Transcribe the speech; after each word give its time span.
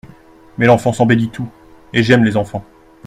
Mais 0.57 0.65
l'enfance 0.65 0.99
embellit 0.99 1.29
tout, 1.29 1.47
et 1.93 2.01
j'aime 2.01 2.23
les 2.23 2.35
enfants. 2.35 2.65